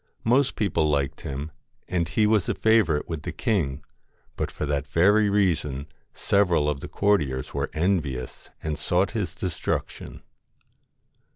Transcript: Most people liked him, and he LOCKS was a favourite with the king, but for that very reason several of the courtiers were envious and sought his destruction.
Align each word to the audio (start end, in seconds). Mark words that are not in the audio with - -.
Most 0.23 0.55
people 0.55 0.89
liked 0.89 1.21
him, 1.21 1.51
and 1.87 2.09
he 2.09 2.25
LOCKS 2.25 2.31
was 2.31 2.49
a 2.49 2.55
favourite 2.55 3.07
with 3.07 3.21
the 3.21 3.31
king, 3.31 3.83
but 4.35 4.49
for 4.49 4.65
that 4.65 4.87
very 4.87 5.29
reason 5.29 5.85
several 6.11 6.67
of 6.67 6.79
the 6.79 6.87
courtiers 6.87 7.53
were 7.53 7.69
envious 7.71 8.49
and 8.63 8.79
sought 8.79 9.11
his 9.11 9.35
destruction. 9.35 10.23